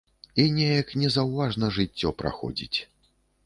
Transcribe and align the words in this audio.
І 0.43 0.45
неяк 0.59 0.93
незаўважна 1.03 1.71
жыццё 1.77 2.15
праходзіць. 2.25 2.79